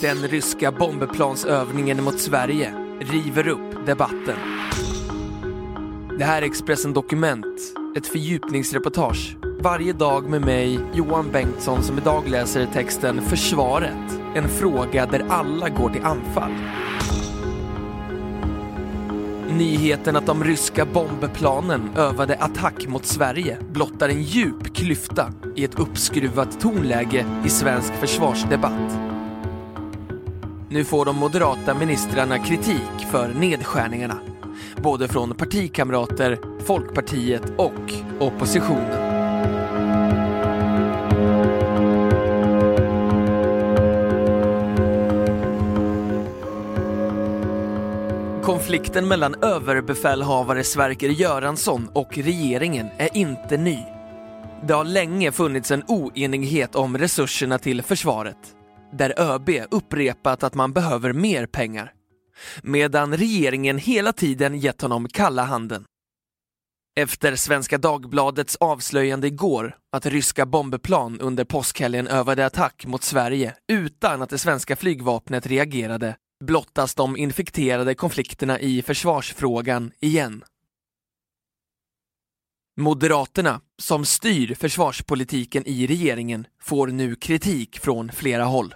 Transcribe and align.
Den 0.00 0.28
ryska 0.28 0.72
bombplansövningen 0.72 2.04
mot 2.04 2.20
Sverige 2.20 2.72
river 3.00 3.48
upp 3.48 3.86
debatten. 3.86 4.36
Det 6.18 6.24
här 6.24 6.42
är 6.42 6.46
Expressen 6.46 6.92
Dokument, 6.92 7.46
ett 7.96 8.06
fördjupningsreportage. 8.06 9.36
Varje 9.60 9.92
dag 9.92 10.30
med 10.30 10.40
mig, 10.40 10.80
Johan 10.94 11.30
Bengtsson, 11.32 11.82
som 11.82 11.98
idag 11.98 12.28
läser 12.28 12.66
texten 12.66 13.22
Försvaret. 13.22 14.20
En 14.34 14.48
fråga 14.48 15.06
där 15.06 15.24
alla 15.28 15.68
går 15.68 15.90
till 15.90 16.04
anfall. 16.04 16.52
Nyheten 19.58 20.16
att 20.16 20.26
de 20.26 20.44
ryska 20.44 20.86
bombplanen 20.86 21.90
övade 21.96 22.36
attack 22.36 22.86
mot 22.86 23.04
Sverige 23.04 23.58
blottar 23.70 24.08
en 24.08 24.22
djup 24.22 24.74
klyfta 24.74 25.32
i 25.56 25.64
ett 25.64 25.78
uppskruvat 25.78 26.60
tonläge 26.60 27.26
i 27.44 27.48
svensk 27.48 27.92
försvarsdebatt. 27.92 29.17
Nu 30.70 30.84
får 30.84 31.04
de 31.04 31.16
moderata 31.16 31.74
ministrarna 31.74 32.38
kritik 32.38 33.06
för 33.10 33.28
nedskärningarna. 33.28 34.18
Både 34.76 35.08
från 35.08 35.34
partikamrater, 35.34 36.38
Folkpartiet 36.64 37.42
och 37.56 37.92
oppositionen. 38.20 39.08
Konflikten 48.42 49.08
mellan 49.08 49.34
överbefälhavare 49.42 50.64
Sverker 50.64 51.08
Göransson 51.08 51.88
och 51.92 52.18
regeringen 52.18 52.86
är 52.98 53.16
inte 53.16 53.56
ny. 53.56 53.78
Det 54.62 54.74
har 54.74 54.84
länge 54.84 55.32
funnits 55.32 55.70
en 55.70 55.82
oenighet 55.86 56.74
om 56.74 56.98
resurserna 56.98 57.58
till 57.58 57.82
försvaret 57.82 58.54
där 58.92 59.20
ÖB 59.20 59.50
upprepat 59.70 60.42
att 60.42 60.54
man 60.54 60.72
behöver 60.72 61.12
mer 61.12 61.46
pengar. 61.46 61.92
Medan 62.62 63.16
regeringen 63.16 63.78
hela 63.78 64.12
tiden 64.12 64.58
gett 64.58 64.82
honom 64.82 65.08
kalla 65.08 65.44
handen. 65.44 65.84
Efter 67.00 67.36
Svenska 67.36 67.78
Dagbladets 67.78 68.56
avslöjande 68.56 69.26
igår 69.26 69.76
att 69.92 70.06
ryska 70.06 70.46
bombplan 70.46 71.20
under 71.20 71.44
påskhelgen 71.44 72.06
övade 72.06 72.46
attack 72.46 72.86
mot 72.86 73.02
Sverige 73.02 73.54
utan 73.72 74.22
att 74.22 74.30
det 74.30 74.38
svenska 74.38 74.76
flygvapnet 74.76 75.46
reagerade 75.46 76.16
blottas 76.44 76.94
de 76.94 77.16
infekterade 77.16 77.94
konflikterna 77.94 78.60
i 78.60 78.82
försvarsfrågan 78.82 79.92
igen. 80.00 80.44
Moderaterna, 82.80 83.60
som 83.78 84.04
styr 84.04 84.54
försvarspolitiken 84.54 85.66
i 85.66 85.86
regeringen, 85.86 86.46
får 86.62 86.86
nu 86.86 87.14
kritik 87.14 87.78
från 87.78 88.12
flera 88.12 88.44
håll. 88.44 88.74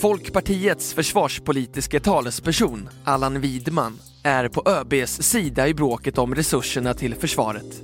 Folkpartiets 0.00 0.94
försvarspolitiska 0.94 2.00
talesperson, 2.00 2.88
Allan 3.04 3.40
Widman, 3.40 3.98
är 4.22 4.48
på 4.48 4.62
ÖBs 4.66 5.22
sida 5.22 5.68
i 5.68 5.74
bråket 5.74 6.18
om 6.18 6.34
resurserna 6.34 6.94
till 6.94 7.14
försvaret. 7.14 7.82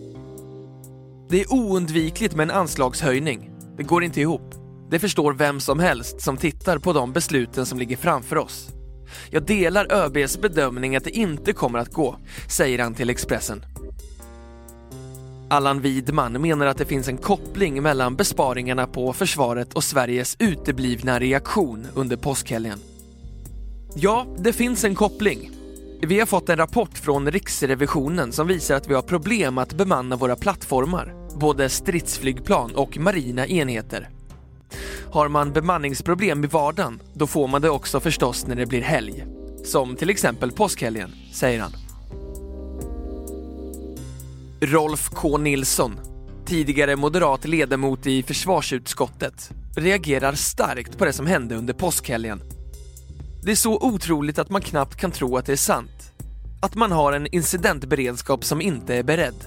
Det 1.28 1.40
är 1.40 1.52
oundvikligt 1.52 2.34
med 2.34 2.50
en 2.50 2.56
anslagshöjning. 2.56 3.50
Det 3.76 3.82
går 3.82 4.04
inte 4.04 4.20
ihop. 4.20 4.54
Det 4.90 4.98
förstår 4.98 5.32
vem 5.32 5.60
som 5.60 5.78
helst 5.78 6.20
som 6.20 6.36
tittar 6.36 6.78
på 6.78 6.92
de 6.92 7.12
besluten 7.12 7.66
som 7.66 7.78
ligger 7.78 7.96
framför 7.96 8.36
oss. 8.36 8.68
Jag 9.30 9.46
delar 9.46 9.92
ÖBs 9.92 10.38
bedömning 10.38 10.96
att 10.96 11.04
det 11.04 11.16
inte 11.16 11.52
kommer 11.52 11.78
att 11.78 11.92
gå, 11.92 12.16
säger 12.48 12.78
han 12.78 12.94
till 12.94 13.10
Expressen. 13.10 13.73
Allan 15.54 15.80
Widman 15.80 16.42
menar 16.42 16.66
att 16.66 16.78
det 16.78 16.84
finns 16.84 17.08
en 17.08 17.16
koppling 17.16 17.82
mellan 17.82 18.16
besparingarna 18.16 18.86
på 18.86 19.12
försvaret 19.12 19.74
och 19.74 19.84
Sveriges 19.84 20.36
uteblivna 20.38 21.18
reaktion 21.18 21.86
under 21.94 22.16
påskhelgen. 22.16 22.78
Ja, 23.94 24.26
det 24.38 24.52
finns 24.52 24.84
en 24.84 24.94
koppling. 24.94 25.50
Vi 26.02 26.18
har 26.18 26.26
fått 26.26 26.48
en 26.48 26.56
rapport 26.56 26.98
från 26.98 27.30
Riksrevisionen 27.30 28.32
som 28.32 28.46
visar 28.46 28.74
att 28.74 28.88
vi 28.88 28.94
har 28.94 29.02
problem 29.02 29.58
att 29.58 29.74
bemanna 29.74 30.16
våra 30.16 30.36
plattformar, 30.36 31.14
både 31.40 31.68
stridsflygplan 31.68 32.74
och 32.74 32.98
marina 32.98 33.46
enheter. 33.46 34.08
Har 35.10 35.28
man 35.28 35.52
bemanningsproblem 35.52 36.44
i 36.44 36.46
vardagen, 36.46 37.00
då 37.12 37.26
får 37.26 37.48
man 37.48 37.62
det 37.62 37.70
också 37.70 38.00
förstås 38.00 38.46
när 38.46 38.56
det 38.56 38.66
blir 38.66 38.82
helg. 38.82 39.24
Som 39.64 39.96
till 39.96 40.10
exempel 40.10 40.52
påskhelgen, 40.52 41.10
säger 41.32 41.60
han. 41.60 41.83
Rolf 44.66 45.10
K 45.14 45.38
Nilsson, 45.38 46.00
tidigare 46.46 46.96
moderat 46.96 47.44
ledamot 47.44 48.06
i 48.06 48.22
försvarsutskottet, 48.22 49.50
reagerar 49.76 50.32
starkt 50.32 50.98
på 50.98 51.04
det 51.04 51.12
som 51.12 51.26
hände 51.26 51.54
under 51.54 51.74
påskhelgen. 51.74 52.42
Det 53.42 53.50
är 53.50 53.56
så 53.56 53.78
otroligt 53.80 54.38
att 54.38 54.50
man 54.50 54.60
knappt 54.60 54.96
kan 54.96 55.10
tro 55.10 55.36
att 55.36 55.46
det 55.46 55.52
är 55.52 55.56
sant. 55.56 56.12
Att 56.62 56.74
man 56.74 56.92
har 56.92 57.12
en 57.12 57.26
incidentberedskap 57.26 58.44
som 58.44 58.60
inte 58.60 58.94
är 58.94 59.02
beredd. 59.02 59.44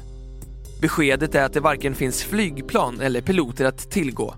Beskedet 0.82 1.36
är 1.36 1.44
att 1.44 1.54
det 1.54 1.60
varken 1.60 1.96
finns 1.96 2.24
flygplan 2.24 3.02
eller 3.02 3.22
piloter 3.22 3.66
att 3.66 3.92
tillgå. 3.92 4.36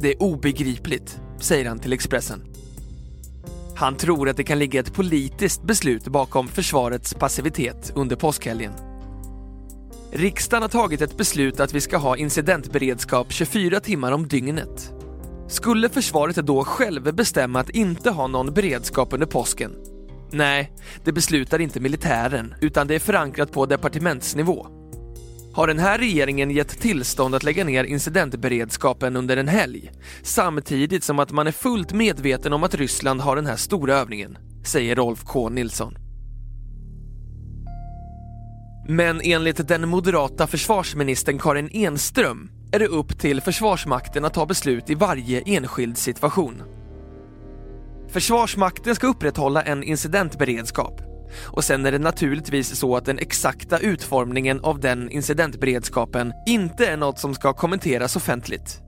Det 0.00 0.12
är 0.12 0.22
obegripligt, 0.22 1.20
säger 1.40 1.68
han 1.68 1.78
till 1.78 1.92
Expressen. 1.92 2.42
Han 3.76 3.96
tror 3.96 4.28
att 4.28 4.36
det 4.36 4.44
kan 4.44 4.58
ligga 4.58 4.80
ett 4.80 4.94
politiskt 4.94 5.62
beslut 5.62 6.04
bakom 6.04 6.48
försvarets 6.48 7.14
passivitet 7.14 7.92
under 7.94 8.16
påskhelgen. 8.16 8.93
Riksdagen 10.16 10.62
har 10.62 10.68
tagit 10.68 11.02
ett 11.02 11.16
beslut 11.16 11.60
att 11.60 11.74
vi 11.74 11.80
ska 11.80 11.96
ha 11.96 12.16
incidentberedskap 12.16 13.32
24 13.32 13.80
timmar 13.80 14.12
om 14.12 14.28
dygnet. 14.28 14.92
Skulle 15.48 15.88
försvaret 15.88 16.36
då 16.36 16.64
själv 16.64 17.14
bestämma 17.14 17.60
att 17.60 17.70
inte 17.70 18.10
ha 18.10 18.26
någon 18.26 18.54
beredskap 18.54 19.12
under 19.12 19.26
påsken? 19.26 19.72
Nej, 20.32 20.72
det 21.04 21.12
beslutar 21.12 21.60
inte 21.60 21.80
militären, 21.80 22.54
utan 22.60 22.86
det 22.86 22.94
är 22.94 22.98
förankrat 22.98 23.52
på 23.52 23.66
departementsnivå. 23.66 24.66
Har 25.54 25.66
den 25.66 25.78
här 25.78 25.98
regeringen 25.98 26.50
gett 26.50 26.80
tillstånd 26.80 27.34
att 27.34 27.42
lägga 27.42 27.64
ner 27.64 27.84
incidentberedskapen 27.84 29.16
under 29.16 29.36
en 29.36 29.48
helg, 29.48 29.92
samtidigt 30.22 31.04
som 31.04 31.18
att 31.18 31.32
man 31.32 31.46
är 31.46 31.52
fullt 31.52 31.92
medveten 31.92 32.52
om 32.52 32.64
att 32.64 32.74
Ryssland 32.74 33.20
har 33.20 33.36
den 33.36 33.46
här 33.46 33.56
stora 33.56 33.94
övningen, 33.94 34.38
säger 34.64 34.96
Rolf 34.96 35.24
K 35.24 35.48
Nilsson. 35.48 36.03
Men 38.88 39.20
enligt 39.24 39.68
den 39.68 39.88
moderata 39.88 40.46
försvarsministern 40.46 41.38
Karin 41.38 41.70
Enström 41.72 42.50
är 42.72 42.78
det 42.78 42.86
upp 42.86 43.18
till 43.18 43.40
Försvarsmakten 43.40 44.24
att 44.24 44.34
ta 44.34 44.46
beslut 44.46 44.90
i 44.90 44.94
varje 44.94 45.42
enskild 45.46 45.98
situation. 45.98 46.62
Försvarsmakten 48.08 48.94
ska 48.94 49.06
upprätthålla 49.06 49.62
en 49.62 49.82
incidentberedskap 49.82 51.00
och 51.44 51.64
sen 51.64 51.86
är 51.86 51.92
det 51.92 51.98
naturligtvis 51.98 52.76
så 52.76 52.96
att 52.96 53.04
den 53.04 53.18
exakta 53.18 53.78
utformningen 53.78 54.60
av 54.60 54.80
den 54.80 55.10
incidentberedskapen 55.10 56.32
inte 56.46 56.86
är 56.86 56.96
något 56.96 57.18
som 57.18 57.34
ska 57.34 57.52
kommenteras 57.52 58.16
offentligt. 58.16 58.80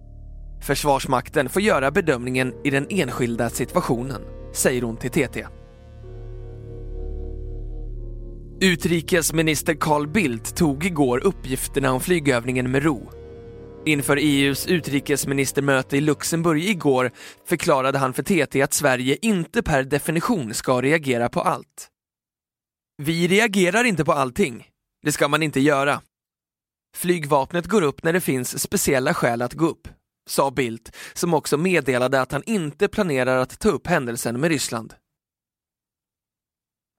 Försvarsmakten 0.62 1.48
får 1.48 1.62
göra 1.62 1.90
bedömningen 1.90 2.54
i 2.64 2.70
den 2.70 2.86
enskilda 2.90 3.50
situationen, 3.50 4.22
säger 4.54 4.82
hon 4.82 4.96
till 4.96 5.10
TT. 5.10 5.46
Utrikesminister 8.60 9.74
Carl 9.74 10.06
Bildt 10.06 10.56
tog 10.56 10.84
igår 10.84 11.26
uppgifterna 11.26 11.92
om 11.92 12.00
flygövningen 12.00 12.70
med 12.70 12.82
ro. 12.82 13.10
Inför 13.86 14.16
EUs 14.16 14.66
utrikesministermöte 14.66 15.96
i 15.96 16.00
Luxemburg 16.00 16.64
igår 16.64 17.10
förklarade 17.44 17.98
han 17.98 18.12
för 18.12 18.22
TT 18.22 18.62
att 18.62 18.72
Sverige 18.72 19.16
inte 19.22 19.62
per 19.62 19.82
definition 19.82 20.54
ska 20.54 20.82
reagera 20.82 21.28
på 21.28 21.40
allt. 21.40 21.88
Vi 23.02 23.28
reagerar 23.28 23.84
inte 23.84 24.04
på 24.04 24.12
allting. 24.12 24.66
Det 25.02 25.12
ska 25.12 25.28
man 25.28 25.42
inte 25.42 25.60
göra. 25.60 26.00
Flygvapnet 26.96 27.66
går 27.66 27.82
upp 27.82 28.02
när 28.02 28.12
det 28.12 28.20
finns 28.20 28.62
speciella 28.62 29.14
skäl 29.14 29.42
att 29.42 29.54
gå 29.54 29.66
upp, 29.66 29.88
sa 30.28 30.50
Bildt, 30.50 30.96
som 31.14 31.34
också 31.34 31.56
meddelade 31.56 32.20
att 32.20 32.32
han 32.32 32.42
inte 32.46 32.88
planerar 32.88 33.36
att 33.36 33.58
ta 33.58 33.68
upp 33.68 33.86
händelsen 33.86 34.40
med 34.40 34.50
Ryssland. 34.50 34.94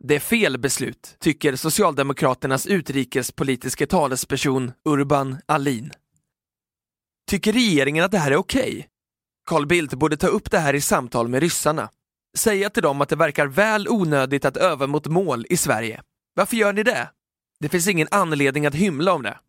Det 0.04 0.16
är 0.16 0.20
fel 0.20 0.58
beslut, 0.58 1.16
tycker 1.20 1.56
Socialdemokraternas 1.56 2.68
utrikespolitiska 2.68 3.88
talesperson 3.88 4.72
Urban 4.86 5.38
Alin. 5.46 5.92
Tycker 7.30 7.54
regeringen 7.54 8.06
att 8.06 8.12
det 8.12 8.18
här 8.18 8.32
är 8.32 8.36
okej? 8.36 8.70
Okay? 8.70 8.84
Carl 9.46 9.66
Bildt 9.66 9.94
borde 9.94 10.18
ta 10.18 10.28
upp 10.28 10.52
det 10.52 10.60
här 10.60 10.74
i 10.74 10.82
samtal 10.82 11.28
med 11.28 11.42
ryssarna. 11.42 11.90
Säga 12.38 12.70
till 12.70 12.84
dem 12.84 13.02
att 13.02 13.10
det 13.10 13.16
verkar 13.16 13.48
väl 13.48 13.88
onödigt 13.90 14.46
att 14.46 14.58
öva 14.58 14.88
mot 14.88 15.08
mål 15.08 15.46
i 15.50 15.58
Sverige. 15.58 16.02
Varför 16.34 16.56
gör 16.56 16.74
ni 16.74 16.84
det? 16.84 17.10
Det 17.60 17.70
finns 17.70 17.88
ingen 17.88 18.08
anledning 18.12 18.66
att 18.66 18.76
hymla 18.76 19.14
om 19.14 19.24
det. 19.24 19.40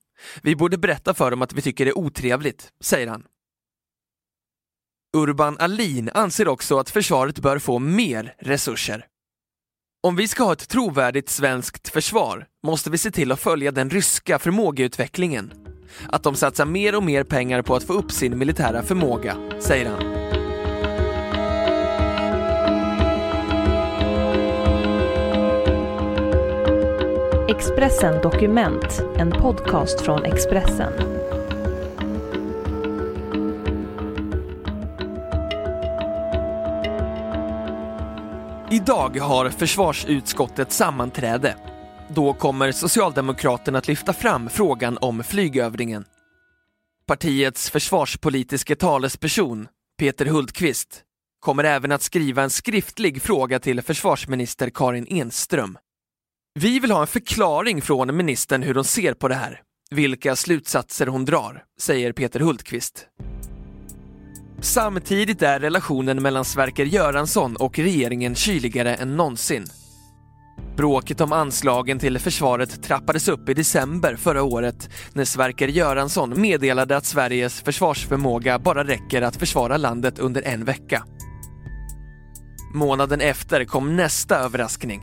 Vi 0.43 0.57
borde 0.57 0.79
berätta 0.79 1.15
för 1.15 1.31
dem 1.31 1.43
att 1.43 1.53
vi 1.53 1.63
tycker 1.63 1.85
det 1.85 1.91
är 1.91 1.99
otrevligt, 1.99 2.73
säger 2.81 3.07
han. 3.07 3.25
Urban 5.17 5.59
Alin 5.59 6.11
anser 6.15 6.49
också 6.49 6.79
att 6.79 6.91
försvaret 6.91 7.39
bör 7.39 7.59
få 7.59 7.79
mer 7.79 8.35
resurser. 8.39 9.07
Om 10.09 10.17
vi 10.17 10.29
ska 10.29 10.45
ha 10.45 10.53
ett 10.53 10.69
trovärdigt 10.69 11.29
svenskt 11.29 11.89
försvar 11.89 12.47
måste 12.67 12.91
vi 12.91 12.99
se 12.99 13.11
till 13.11 13.33
att 13.33 13.41
följa 13.41 13.73
den 13.73 13.91
ryska 13.91 14.39
förmågeutvecklingen. 14.39 15.53
Att 16.09 16.23
de 16.23 16.35
satsar 16.35 16.67
mer 16.67 16.97
och 16.97 17.03
mer 17.03 17.25
pengar 17.25 17.63
på 17.63 17.77
att 17.77 17.83
få 17.83 17.93
upp 17.93 18.13
sin 18.13 18.39
militära 18.39 18.83
förmåga, 18.83 19.37
säger 19.61 19.91
han. 19.91 20.03
Expressen 27.49 28.23
Dokument, 28.23 29.03
en 29.17 29.31
podcast 29.31 30.01
från 30.01 30.25
Expressen. 30.25 31.18
Idag 38.89 39.19
har 39.19 39.51
försvarsutskottet 39.51 40.73
sammanträde. 40.73 41.57
Då 42.15 42.35
kommer 42.35 42.73
Socialdemokraterna 42.73 43.79
att 43.79 43.89
lyfta 43.89 44.13
fram 44.13 44.51
frågan 44.51 44.99
om 44.99 45.25
flygövningen. 45.25 46.05
Partiets 47.07 47.71
försvarspolitiske 47.71 48.77
talesperson, 48.77 49.69
Peter 49.99 50.27
Hultqvist, 50.27 51.03
kommer 51.41 51.65
även 51.65 51.93
att 51.93 52.03
skriva 52.03 52.43
en 52.43 52.51
skriftlig 52.51 53.23
fråga 53.23 53.59
till 53.59 53.83
försvarsminister 53.83 54.71
Karin 54.71 55.07
Enström. 55.11 55.79
Vi 56.55 56.79
vill 56.79 56.91
ha 56.91 57.01
en 57.01 57.07
förklaring 57.07 57.83
från 57.83 58.17
ministern 58.17 58.63
hur 58.63 58.75
hon 58.75 58.85
ser 58.85 59.15
på 59.15 59.29
det 59.29 59.35
här, 59.35 59.63
vilka 59.91 60.37
slutsatser 60.37 61.07
hon 61.07 61.25
drar, 61.25 61.65
säger 61.81 62.13
Peter 62.13 62.41
Hultqvist. 62.41 63.07
Samtidigt 64.61 65.43
är 65.43 65.61
relationen 65.61 66.23
mellan 66.23 66.45
Sverker 66.45 66.85
Göransson 66.85 67.57
och 67.57 67.79
regeringen 67.79 68.35
kyligare 68.35 68.95
än 68.95 69.17
någonsin. 69.17 69.67
Bråket 70.77 71.21
om 71.21 71.33
anslagen 71.33 71.99
till 71.99 72.19
försvaret 72.19 72.83
trappades 72.83 73.29
upp 73.29 73.49
i 73.49 73.55
december 73.55 74.17
förra 74.17 74.43
året 74.43 74.91
när 75.13 75.25
Sverker 75.25 75.69
Göransson 75.69 76.41
meddelade 76.41 76.97
att 76.97 77.05
Sveriges 77.05 77.61
försvarsförmåga 77.61 78.59
bara 78.59 78.85
räcker 78.85 79.23
att 79.23 79.37
försvara 79.37 79.77
landet 79.77 80.19
under 80.19 80.43
en 80.43 80.65
vecka. 80.65 81.05
Månaden 82.75 83.21
efter 83.21 83.65
kom 83.65 83.97
nästa 83.97 84.39
överraskning. 84.39 85.03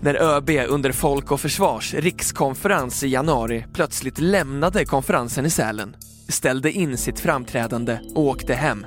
När 0.00 0.14
ÖB 0.14 0.50
under 0.68 0.92
Folk 0.92 1.32
och 1.32 1.40
Försvars 1.40 1.94
rikskonferens 1.94 3.04
i 3.04 3.08
januari 3.08 3.64
plötsligt 3.74 4.18
lämnade 4.18 4.84
konferensen 4.84 5.46
i 5.46 5.50
Sälen 5.50 5.96
ställde 6.28 6.72
in 6.72 6.96
sitt 6.96 7.20
framträdande 7.20 8.00
och 8.14 8.22
åkte 8.22 8.54
hem. 8.54 8.86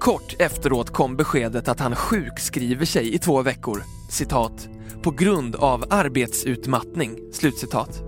Kort 0.00 0.36
efteråt 0.38 0.90
kom 0.90 1.16
beskedet 1.16 1.68
att 1.68 1.80
han 1.80 1.96
sjukskriver 1.96 2.84
sig 2.84 3.14
i 3.14 3.18
två 3.18 3.42
veckor, 3.42 3.82
citat, 4.10 4.68
på 5.02 5.10
grund 5.10 5.56
av 5.56 5.84
arbetsutmattning, 5.90 7.18
slutcitat. 7.32 8.02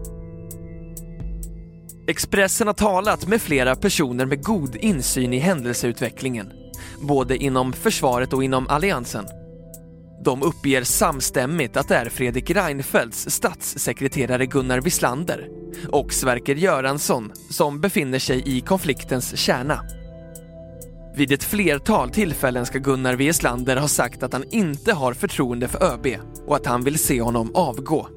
Expressen 2.09 2.67
har 2.67 2.75
talat 2.75 3.29
med 3.29 3.43
flera 3.43 3.77
personer 3.77 4.27
med 4.27 4.45
god 4.45 4.77
insyn 4.77 5.33
i 5.33 5.39
händelseutvecklingen, 5.39 6.53
både 7.01 7.37
inom 7.37 7.73
försvaret 7.73 8.33
och 8.33 8.45
inom 8.45 8.69
alliansen. 8.69 9.25
De 10.25 10.43
uppger 10.43 10.85
samstämmigt 10.85 11.77
att 11.77 11.89
det 11.89 11.97
är 11.97 12.09
Fredrik 12.09 12.51
Reinfeldts 12.51 13.31
statssekreterare 13.31 14.47
Gunnar 14.47 14.81
Wislander 14.81 15.49
och 15.89 16.13
Sverker 16.13 16.55
Göransson 16.55 17.33
som 17.51 17.81
befinner 17.81 18.19
sig 18.19 18.43
i 18.47 18.61
konfliktens 18.61 19.37
kärna. 19.37 19.81
Vid 21.15 21.33
ett 21.33 21.45
flertal 21.45 22.11
tillfällen 22.11 22.67
ska 22.67 22.79
Gunnar 22.79 23.15
Wieslander 23.15 23.77
ha 23.77 23.89
sagt 23.89 24.23
att 24.23 24.33
han 24.33 24.45
inte 24.51 24.93
har 24.93 25.13
förtroende 25.13 25.69
för 25.69 25.85
ÖB 25.85 26.07
och 26.47 26.57
att 26.57 26.67
han 26.67 26.85
vill 26.85 26.99
se 26.99 27.23
honom 27.23 27.51
avgå. 27.55 28.09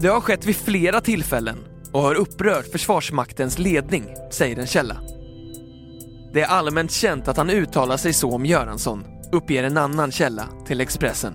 Det 0.00 0.08
har 0.08 0.20
skett 0.20 0.46
vid 0.46 0.56
flera 0.56 1.00
tillfällen 1.00 1.58
och 1.92 2.00
har 2.00 2.14
upprört 2.14 2.66
Försvarsmaktens 2.72 3.58
ledning, 3.58 4.04
säger 4.30 4.58
en 4.58 4.66
källa. 4.66 4.96
Det 6.32 6.40
är 6.40 6.46
allmänt 6.46 6.92
känt 6.92 7.28
att 7.28 7.36
han 7.36 7.50
uttalar 7.50 7.96
sig 7.96 8.12
så 8.12 8.30
om 8.30 8.46
Göransson, 8.46 9.04
uppger 9.32 9.64
en 9.64 9.76
annan 9.76 10.12
källa 10.12 10.48
till 10.66 10.80
Expressen. 10.80 11.34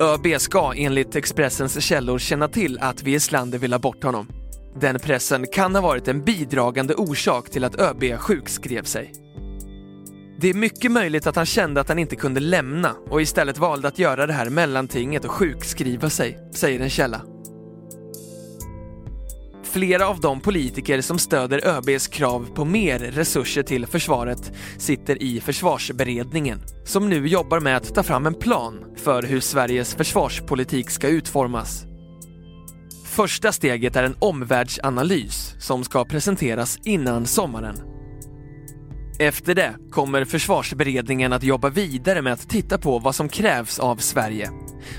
ÖB 0.00 0.40
ska 0.40 0.72
enligt 0.76 1.16
Expressens 1.16 1.84
källor 1.84 2.18
känna 2.18 2.48
till 2.48 2.78
att 2.78 3.02
Wieslander 3.02 3.58
vill 3.58 3.72
ha 3.72 3.78
bort 3.78 4.04
honom. 4.04 4.28
Den 4.80 4.98
pressen 4.98 5.46
kan 5.52 5.74
ha 5.74 5.82
varit 5.82 6.08
en 6.08 6.24
bidragande 6.24 6.94
orsak 6.94 7.50
till 7.50 7.64
att 7.64 7.80
ÖB 7.80 8.18
sjukskrev 8.18 8.82
sig. 8.82 9.12
Det 10.40 10.50
är 10.50 10.54
mycket 10.54 10.92
möjligt 10.92 11.26
att 11.26 11.36
han 11.36 11.46
kände 11.46 11.80
att 11.80 11.88
han 11.88 11.98
inte 11.98 12.16
kunde 12.16 12.40
lämna 12.40 12.92
och 13.10 13.22
istället 13.22 13.58
valde 13.58 13.88
att 13.88 13.98
göra 13.98 14.26
det 14.26 14.32
här 14.32 14.50
mellantinget 14.50 15.24
och 15.24 15.30
sjukskriva 15.30 16.10
sig, 16.10 16.38
säger 16.54 16.80
en 16.80 16.90
källa. 16.90 17.20
Flera 19.76 20.08
av 20.08 20.20
de 20.20 20.40
politiker 20.40 21.00
som 21.00 21.18
stöder 21.18 21.66
ÖBs 21.66 22.08
krav 22.08 22.48
på 22.54 22.64
mer 22.64 22.98
resurser 22.98 23.62
till 23.62 23.86
försvaret 23.86 24.52
sitter 24.78 25.22
i 25.22 25.40
försvarsberedningen, 25.40 26.60
som 26.84 27.08
nu 27.08 27.28
jobbar 27.28 27.60
med 27.60 27.76
att 27.76 27.94
ta 27.94 28.02
fram 28.02 28.26
en 28.26 28.34
plan 28.34 28.84
för 28.96 29.22
hur 29.22 29.40
Sveriges 29.40 29.94
försvarspolitik 29.94 30.90
ska 30.90 31.08
utformas. 31.08 31.84
Första 33.04 33.52
steget 33.52 33.96
är 33.96 34.04
en 34.04 34.16
omvärldsanalys 34.18 35.54
som 35.58 35.84
ska 35.84 36.04
presenteras 36.04 36.78
innan 36.84 37.26
sommaren. 37.26 37.76
Efter 39.18 39.54
det 39.54 39.76
kommer 39.90 40.24
försvarsberedningen 40.24 41.32
att 41.32 41.42
jobba 41.42 41.68
vidare 41.68 42.22
med 42.22 42.32
att 42.32 42.48
titta 42.48 42.78
på 42.78 42.98
vad 42.98 43.14
som 43.14 43.28
krävs 43.28 43.78
av 43.78 43.96
Sverige, 43.96 44.50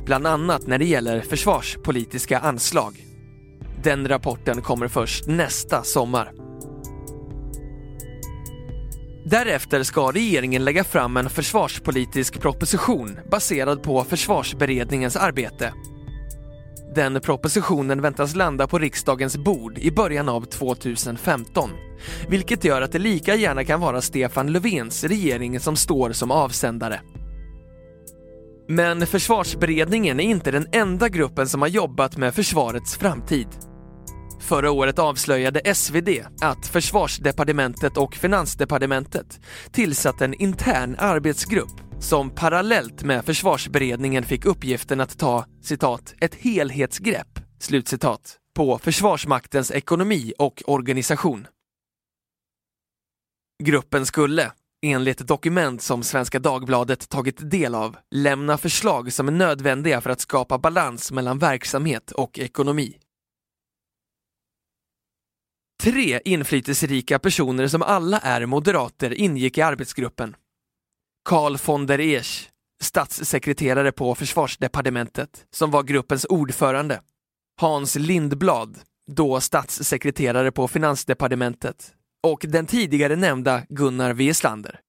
bland 0.06 0.28
annat 0.28 0.68
när 0.68 0.78
det 0.78 0.86
gäller 0.86 1.22
försvarspolitiska 1.22 2.40
anslag. 2.40 3.07
Den 3.88 4.08
rapporten 4.08 4.62
kommer 4.62 4.88
först 4.88 5.28
nästa 5.28 5.84
sommar. 5.84 6.32
Därefter 9.26 9.84
ska 9.84 10.12
regeringen 10.12 10.66
lägga 10.66 10.84
fram 10.84 11.18
en 11.18 11.30
försvarspolitisk 11.30 12.42
proposition 12.42 13.20
baserad 13.32 13.84
på 13.84 14.04
försvarsberedningens 14.04 15.16
arbete. 15.16 15.74
Den 16.96 17.22
propositionen 17.22 18.02
väntas 18.02 18.36
landa 18.36 18.68
på 18.68 18.80
riksdagens 18.80 19.38
bord 19.38 19.78
i 19.78 19.92
början 19.92 20.30
av 20.30 20.42
2015, 20.42 21.70
vilket 22.30 22.64
gör 22.64 22.82
att 22.82 22.92
det 22.92 23.00
lika 23.00 23.36
gärna 23.36 23.64
kan 23.64 23.80
vara 23.80 24.02
Stefan 24.02 24.52
Löfvens 24.52 25.04
regering 25.04 25.60
som 25.60 25.76
står 25.76 26.12
som 26.12 26.32
avsändare. 26.32 27.02
Men 28.68 29.08
försvarsberedningen 29.08 30.20
är 30.20 30.24
inte 30.24 30.52
den 30.52 30.68
enda 30.72 31.10
gruppen 31.10 31.48
som 31.48 31.62
har 31.62 31.70
jobbat 31.70 32.18
med 32.18 32.36
försvarets 32.36 32.98
framtid. 32.98 33.48
Förra 34.48 34.72
året 34.72 35.00
avslöjade 35.00 35.76
SvD 35.76 36.10
att 36.42 36.68
försvarsdepartementet 36.68 37.98
och 37.98 38.16
finansdepartementet 38.16 39.40
tillsatt 39.72 40.22
en 40.22 40.34
intern 40.34 40.96
arbetsgrupp 41.00 41.82
som 42.00 42.30
parallellt 42.30 43.04
med 43.04 43.26
försvarsberedningen 43.26 44.24
fick 44.24 44.46
uppgiften 44.46 45.00
att 45.00 45.20
ta 45.20 45.46
citat, 45.62 46.16
ett 46.20 46.36
helhetsgrepp 46.36 47.40
slutcitat, 47.60 48.38
på 48.56 48.78
Försvarsmaktens 48.78 49.72
ekonomi 49.72 50.34
och 50.38 50.64
organisation. 50.66 51.48
Gruppen 53.64 54.06
skulle, 54.06 54.52
enligt 54.86 55.28
dokument 55.28 55.82
som 55.82 56.04
Svenska 56.04 56.40
Dagbladet 56.40 57.10
tagit 57.10 57.52
del 57.52 57.76
av, 57.76 57.98
lämna 58.16 58.58
förslag 58.58 59.14
som 59.14 59.28
är 59.28 59.32
nödvändiga 59.32 60.02
för 60.02 60.10
att 60.10 60.22
skapa 60.22 60.58
balans 60.58 61.12
mellan 61.12 61.40
verksamhet 61.40 62.12
och 62.12 62.40
ekonomi. 62.40 62.98
Tre 65.88 66.22
inflytelserika 66.26 67.20
personer 67.20 67.68
som 67.68 67.82
alla 67.82 68.20
är 68.20 68.46
moderater 68.46 69.14
ingick 69.14 69.58
i 69.58 69.62
arbetsgruppen. 69.62 70.36
Carl 71.30 71.58
von 71.66 71.86
der 71.86 72.00
Esch, 72.00 72.50
statssekreterare 72.82 73.92
på 73.92 74.16
försvarsdepartementet, 74.16 75.46
som 75.52 75.72
var 75.72 75.84
gruppens 75.84 76.26
ordförande. 76.26 77.02
Hans 77.62 77.96
Lindblad, 77.96 78.80
då 79.12 79.42
statssekreterare 79.42 80.52
på 80.52 80.68
finansdepartementet 80.68 81.94
och 82.24 82.46
den 82.48 82.66
tidigare 82.66 83.16
nämnda 83.16 83.62
Gunnar 83.70 84.14
Wieslander. 84.14 84.80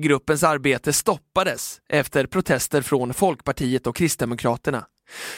Gruppens 0.00 0.42
arbete 0.42 0.92
stoppades 0.92 1.80
efter 1.88 2.26
protester 2.26 2.82
från 2.82 3.14
Folkpartiet 3.14 3.86
och 3.86 3.96
Kristdemokraterna 3.96 4.86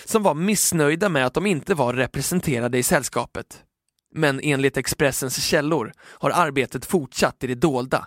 som 0.04 0.22
var 0.22 0.34
missnöjda 0.34 1.08
med 1.08 1.26
att 1.26 1.34
de 1.34 1.46
inte 1.46 1.74
var 1.74 1.94
representerade 1.94 2.78
i 2.78 2.82
sällskapet. 2.82 3.64
Men 4.14 4.40
enligt 4.40 4.76
Expressens 4.76 5.44
källor 5.44 5.92
har 6.00 6.30
arbetet 6.30 6.84
fortsatt 6.84 7.44
i 7.44 7.46
det 7.46 7.54
dolda. 7.54 8.06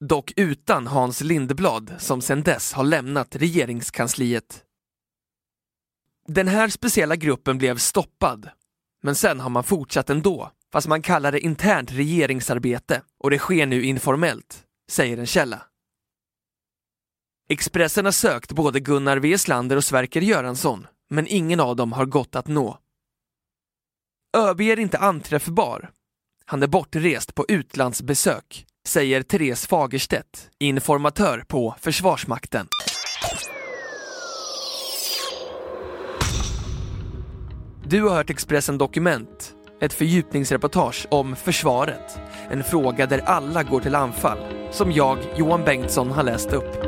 Dock 0.00 0.32
utan 0.36 0.86
Hans 0.86 1.20
Lindblad 1.20 1.94
som 1.98 2.20
sedan 2.20 2.42
dess 2.42 2.72
har 2.72 2.84
lämnat 2.84 3.36
regeringskansliet. 3.36 4.64
Den 6.26 6.48
här 6.48 6.68
speciella 6.68 7.16
gruppen 7.16 7.58
blev 7.58 7.76
stoppad, 7.76 8.50
men 9.02 9.14
sen 9.14 9.40
har 9.40 9.50
man 9.50 9.64
fortsatt 9.64 10.10
ändå, 10.10 10.50
fast 10.72 10.88
man 10.88 11.02
kallar 11.02 11.32
det 11.32 11.40
internt 11.40 11.92
regeringsarbete 11.92 13.02
och 13.18 13.30
det 13.30 13.38
sker 13.38 13.66
nu 13.66 13.84
informellt, 13.84 14.64
säger 14.90 15.18
en 15.18 15.26
källa. 15.26 15.62
Expressen 17.48 18.04
har 18.04 18.12
sökt 18.12 18.52
både 18.52 18.80
Gunnar 18.80 19.16
Weslander 19.16 19.76
och 19.76 19.84
Sverker 19.84 20.20
Göransson, 20.20 20.86
men 21.10 21.26
ingen 21.26 21.60
av 21.60 21.76
dem 21.76 21.92
har 21.92 22.06
gått 22.06 22.36
att 22.36 22.46
nå. 22.46 22.78
ÖB 24.36 24.60
är 24.60 24.78
inte 24.78 24.98
anträffbar. 24.98 25.90
Han 26.46 26.62
är 26.62 26.66
bortrest 26.66 27.34
på 27.34 27.44
utlandsbesök, 27.48 28.66
säger 28.86 29.22
Therese 29.22 29.66
Fagerstedt, 29.66 30.50
informatör 30.58 31.44
på 31.48 31.74
Försvarsmakten. 31.80 32.66
Du 37.84 38.02
har 38.02 38.16
hört 38.16 38.30
Expressen 38.30 38.78
Dokument, 38.78 39.54
ett 39.80 39.92
fördjupningsreportage 39.92 41.06
om 41.10 41.36
försvaret. 41.36 42.18
En 42.50 42.64
fråga 42.64 43.06
där 43.06 43.18
alla 43.18 43.62
går 43.62 43.80
till 43.80 43.94
anfall, 43.94 44.38
som 44.70 44.92
jag, 44.92 45.18
Johan 45.36 45.64
Bengtsson, 45.64 46.10
har 46.10 46.22
läst 46.22 46.52
upp. 46.52 46.87